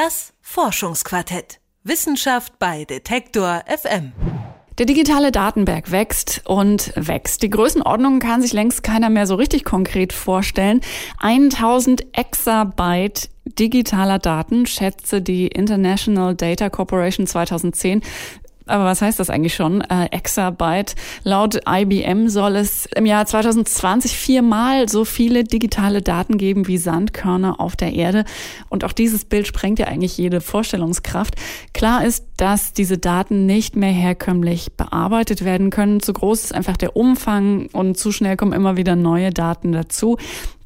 [0.00, 1.58] Das Forschungsquartett.
[1.82, 4.12] Wissenschaft bei Detektor FM.
[4.78, 7.42] Der digitale Datenberg wächst und wächst.
[7.42, 10.82] Die Größenordnung kann sich längst keiner mehr so richtig konkret vorstellen.
[11.18, 18.02] 1000 Exabyte digitaler Daten schätze die International Data Corporation 2010
[18.68, 19.80] aber was heißt das eigentlich schon?
[19.80, 20.94] Äh, Exabyte.
[21.24, 27.60] Laut IBM soll es im Jahr 2020 viermal so viele digitale Daten geben wie Sandkörner
[27.60, 28.24] auf der Erde.
[28.68, 31.34] Und auch dieses Bild sprengt ja eigentlich jede Vorstellungskraft.
[31.72, 36.00] Klar ist, dass diese Daten nicht mehr herkömmlich bearbeitet werden können.
[36.00, 40.16] Zu groß ist einfach der Umfang und zu schnell kommen immer wieder neue Daten dazu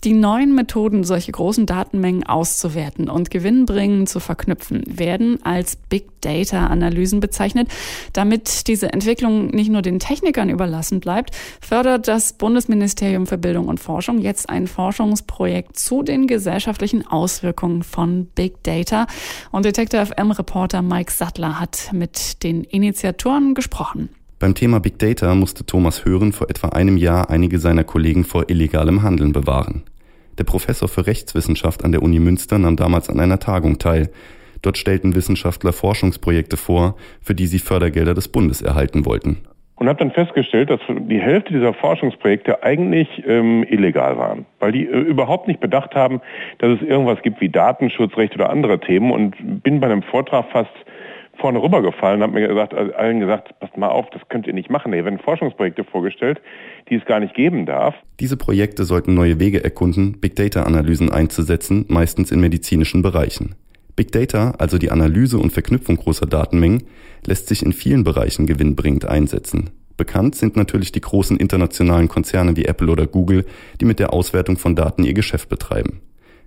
[0.04, 6.66] die neuen Methoden, solche großen Datenmengen auszuwerten und gewinnbringend zu verknüpfen, werden als Big Data
[6.66, 7.68] Analysen bezeichnet.
[8.12, 13.78] Damit diese Entwicklung nicht nur den Technikern überlassen bleibt, fördert das Bundesministerium für Bildung und
[13.78, 19.06] Forschung jetzt ein Forschungsprojekt zu den gesellschaftlichen Auswirkungen von Big Data.
[19.50, 24.08] Und Detektor FM Reporter Mike Sattler hat mit den Initiatoren gesprochen.
[24.40, 28.50] Beim Thema Big Data musste Thomas Hören vor etwa einem Jahr einige seiner Kollegen vor
[28.50, 29.84] illegalem Handeln bewahren.
[30.38, 34.10] Der Professor für Rechtswissenschaft an der Uni Münster nahm damals an einer Tagung teil.
[34.60, 39.38] Dort stellten Wissenschaftler Forschungsprojekte vor, für die sie Fördergelder des Bundes erhalten wollten.
[39.76, 44.86] Und habe dann festgestellt, dass die Hälfte dieser Forschungsprojekte eigentlich ähm, illegal waren, weil die
[44.86, 46.20] äh, überhaupt nicht bedacht haben,
[46.58, 50.72] dass es irgendwas gibt wie Datenschutzrecht oder andere Themen und bin bei einem Vortrag fast
[51.42, 54.54] vorne rübergefallen und habe mir gesagt, also allen gesagt, passt mal auf, das könnt ihr
[54.54, 54.92] nicht machen.
[54.92, 56.40] Hier werden Forschungsprojekte vorgestellt,
[56.88, 57.94] die es gar nicht geben darf.
[58.20, 63.56] Diese Projekte sollten neue Wege erkunden, Big Data-Analysen einzusetzen, meistens in medizinischen Bereichen.
[63.96, 66.84] Big Data, also die Analyse und Verknüpfung großer Datenmengen,
[67.26, 69.70] lässt sich in vielen Bereichen gewinnbringend einsetzen.
[69.96, 73.44] Bekannt sind natürlich die großen internationalen Konzerne wie Apple oder Google,
[73.80, 76.00] die mit der Auswertung von Daten ihr Geschäft betreiben.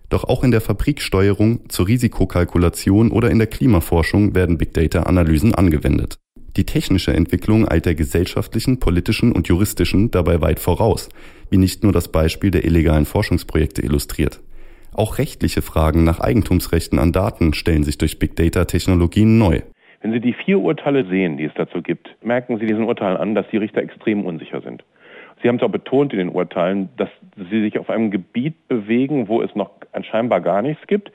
[0.09, 6.17] Doch auch in der Fabriksteuerung, zur Risikokalkulation oder in der Klimaforschung werden Big Data-Analysen angewendet.
[6.57, 11.09] Die technische Entwicklung eilt der gesellschaftlichen, politischen und juristischen dabei weit voraus,
[11.49, 14.39] wie nicht nur das Beispiel der illegalen Forschungsprojekte illustriert.
[14.93, 19.59] Auch rechtliche Fragen nach Eigentumsrechten an Daten stellen sich durch Big Data-Technologien neu.
[20.01, 23.35] Wenn Sie die vier Urteile sehen, die es dazu gibt, merken Sie diesen Urteilen an,
[23.35, 24.85] dass die Richter extrem unsicher sind.
[25.41, 29.27] Sie haben es auch betont in den Urteilen, dass Sie sich auf einem Gebiet bewegen,
[29.27, 29.71] wo es noch
[30.03, 31.11] scheinbar gar nichts gibt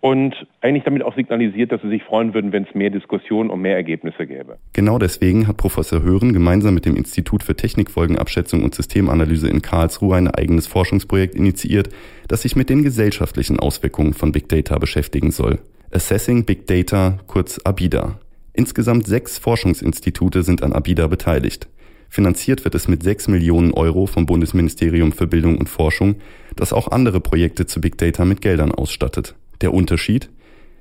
[0.00, 3.60] und eigentlich damit auch signalisiert, dass sie sich freuen würden, wenn es mehr Diskussionen und
[3.60, 4.58] mehr Ergebnisse gäbe.
[4.72, 10.16] Genau deswegen hat Professor Hören gemeinsam mit dem Institut für Technikfolgenabschätzung und Systemanalyse in Karlsruhe
[10.16, 11.90] ein eigenes Forschungsprojekt initiiert,
[12.28, 15.58] das sich mit den gesellschaftlichen Auswirkungen von Big Data beschäftigen soll.
[15.92, 18.18] Assessing Big Data, kurz ABIDA.
[18.54, 21.68] Insgesamt sechs Forschungsinstitute sind an ABIDA beteiligt.
[22.12, 26.16] Finanziert wird es mit 6 Millionen Euro vom Bundesministerium für Bildung und Forschung,
[26.56, 29.36] das auch andere Projekte zu Big Data mit Geldern ausstattet.
[29.60, 30.28] Der Unterschied?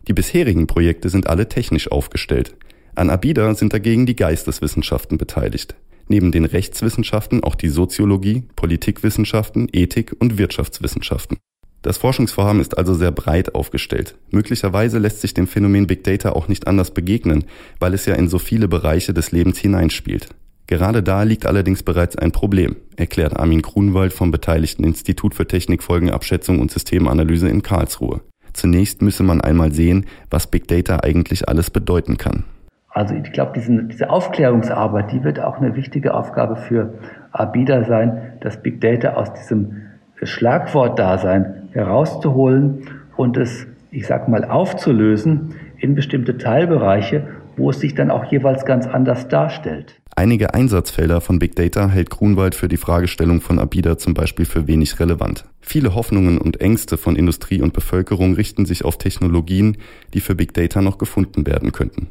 [0.07, 2.55] Die bisherigen Projekte sind alle technisch aufgestellt.
[2.95, 5.75] An ABIDA sind dagegen die Geisteswissenschaften beteiligt.
[6.07, 11.37] Neben den Rechtswissenschaften auch die Soziologie, Politikwissenschaften, Ethik und Wirtschaftswissenschaften.
[11.83, 14.15] Das Forschungsvorhaben ist also sehr breit aufgestellt.
[14.31, 17.45] Möglicherweise lässt sich dem Phänomen Big Data auch nicht anders begegnen,
[17.79, 20.29] weil es ja in so viele Bereiche des Lebens hineinspielt.
[20.69, 26.59] Gerade da liegt allerdings bereits ein Problem, erklärt Armin Grunwald vom beteiligten Institut für Technikfolgenabschätzung
[26.59, 28.21] und Systemanalyse in Karlsruhe.
[28.53, 32.43] Zunächst müsse man einmal sehen, was Big Data eigentlich alles bedeuten kann.
[32.89, 36.93] Also ich glaube, diese, Aufklärungsarbeit, die wird auch eine wichtige Aufgabe für
[37.31, 39.77] ABIDA sein, das Big Data aus diesem
[40.21, 42.83] Schlagwortdasein herauszuholen
[43.17, 47.27] und es, ich sag mal, aufzulösen in bestimmte Teilbereiche,
[47.59, 49.99] wo es sich dann auch jeweils ganz anders darstellt.
[50.15, 54.67] Einige Einsatzfelder von Big Data hält Grunwald für die Fragestellung von Abida zum Beispiel für
[54.67, 55.45] wenig relevant.
[55.61, 59.77] Viele Hoffnungen und Ängste von Industrie und Bevölkerung richten sich auf Technologien,
[60.13, 62.07] die für Big Data noch gefunden werden könnten.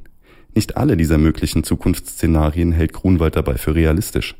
[0.54, 4.36] Nicht alle dieser möglichen Zukunftsszenarien hält Grunwald dabei für realistisch.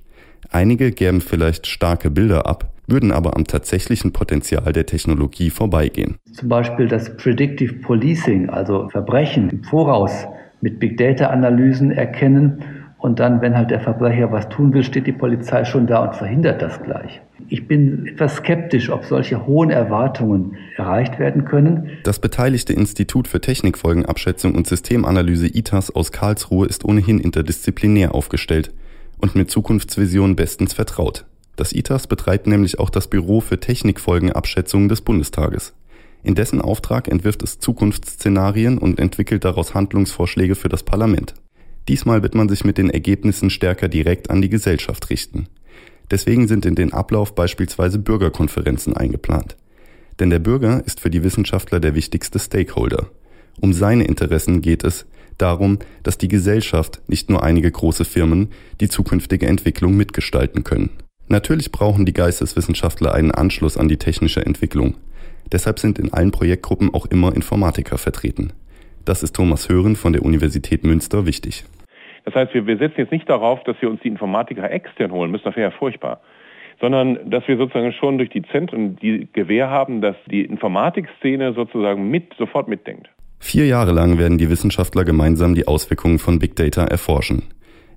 [0.51, 6.17] Einige gäben vielleicht starke Bilder ab, würden aber am tatsächlichen Potenzial der Technologie vorbeigehen.
[6.33, 10.27] Zum Beispiel das Predictive Policing, also Verbrechen im Voraus
[10.61, 12.63] mit Big Data Analysen erkennen
[12.99, 16.17] und dann, wenn halt der Verbrecher was tun will, steht die Polizei schon da und
[16.17, 17.21] verhindert das gleich.
[17.49, 21.91] Ich bin etwas skeptisch, ob solche hohen Erwartungen erreicht werden können.
[22.03, 28.73] Das beteiligte Institut für Technikfolgenabschätzung und Systemanalyse ITAS aus Karlsruhe ist ohnehin interdisziplinär aufgestellt
[29.19, 31.25] und mit Zukunftsvisionen bestens vertraut.
[31.55, 35.73] Das ITAS betreibt nämlich auch das Büro für Technikfolgenabschätzung des Bundestages.
[36.23, 41.35] In dessen Auftrag entwirft es Zukunftsszenarien und entwickelt daraus Handlungsvorschläge für das Parlament.
[41.89, 45.49] Diesmal wird man sich mit den Ergebnissen stärker direkt an die Gesellschaft richten.
[46.11, 49.57] Deswegen sind in den Ablauf beispielsweise Bürgerkonferenzen eingeplant.
[50.19, 53.09] Denn der Bürger ist für die Wissenschaftler der wichtigste Stakeholder.
[53.61, 55.07] Um seine Interessen geht es
[55.39, 58.49] darum, dass die Gesellschaft, nicht nur einige große Firmen,
[58.81, 60.91] die zukünftige Entwicklung mitgestalten können.
[61.29, 64.95] Natürlich brauchen die Geisteswissenschaftler einen Anschluss an die technische Entwicklung.
[65.53, 68.53] Deshalb sind in allen Projektgruppen auch immer Informatiker vertreten.
[69.05, 71.65] Das ist Thomas Hören von der Universität Münster wichtig.
[72.25, 75.31] Das heißt, wir, wir setzen jetzt nicht darauf, dass wir uns die Informatiker extern holen
[75.31, 76.21] müssen, das wäre ja furchtbar
[76.81, 82.09] sondern dass wir sozusagen schon durch die Zentren die Gewähr haben, dass die Informatikszene sozusagen
[82.11, 83.09] mit, sofort mitdenkt.
[83.41, 87.45] Vier Jahre lang werden die Wissenschaftler gemeinsam die Auswirkungen von Big Data erforschen.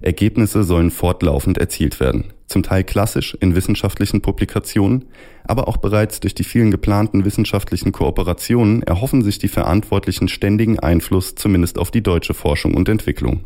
[0.01, 5.06] Ergebnisse sollen fortlaufend erzielt werden, zum Teil klassisch in wissenschaftlichen Publikationen,
[5.44, 11.36] aber auch bereits durch die vielen geplanten wissenschaftlichen Kooperationen erhoffen sich die Verantwortlichen ständigen Einfluss
[11.36, 13.45] zumindest auf die deutsche Forschung und Entwicklung.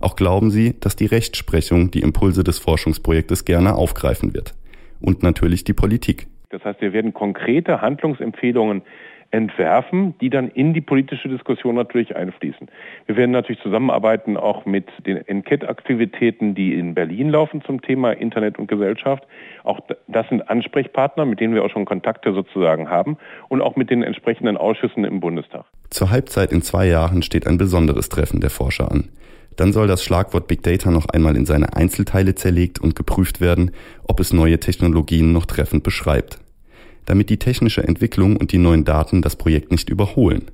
[0.00, 4.54] Auch glauben sie, dass die Rechtsprechung die Impulse des Forschungsprojektes gerne aufgreifen wird.
[5.00, 6.26] Und natürlich die Politik.
[6.50, 8.82] Das heißt, wir werden konkrete Handlungsempfehlungen
[9.34, 12.68] entwerfen, die dann in die politische Diskussion natürlich einfließen.
[13.06, 18.60] Wir werden natürlich zusammenarbeiten auch mit den Enquete-Aktivitäten, die in Berlin laufen zum Thema Internet
[18.60, 19.24] und Gesellschaft.
[19.64, 23.90] Auch das sind Ansprechpartner, mit denen wir auch schon Kontakte sozusagen haben und auch mit
[23.90, 25.64] den entsprechenden Ausschüssen im Bundestag.
[25.90, 29.08] Zur Halbzeit in zwei Jahren steht ein besonderes Treffen der Forscher an.
[29.56, 33.72] Dann soll das Schlagwort Big Data noch einmal in seine Einzelteile zerlegt und geprüft werden,
[34.06, 36.38] ob es neue Technologien noch treffend beschreibt
[37.06, 40.50] damit die technische Entwicklung und die neuen Daten das Projekt nicht überholen.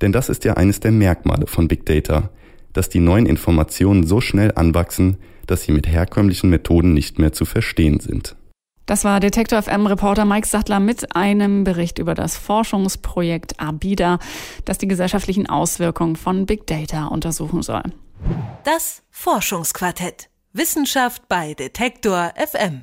[0.00, 2.30] Denn das ist ja eines der Merkmale von Big Data,
[2.72, 5.16] dass die neuen Informationen so schnell anwachsen,
[5.46, 8.36] dass sie mit herkömmlichen Methoden nicht mehr zu verstehen sind.
[8.86, 14.18] Das war Detektor FM Reporter Mike Sattler mit einem Bericht über das Forschungsprojekt ABIDA,
[14.64, 17.84] das die gesellschaftlichen Auswirkungen von Big Data untersuchen soll.
[18.64, 20.28] Das Forschungsquartett.
[20.52, 22.82] Wissenschaft bei Detektor FM.